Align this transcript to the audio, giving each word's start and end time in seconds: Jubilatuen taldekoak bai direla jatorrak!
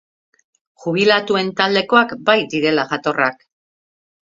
Jubilatuen 0.85 1.53
taldekoak 1.61 2.19
bai 2.33 2.39
direla 2.59 2.91
jatorrak! 2.95 3.51